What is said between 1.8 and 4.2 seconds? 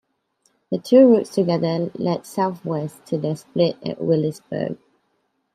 lead southwest to their split at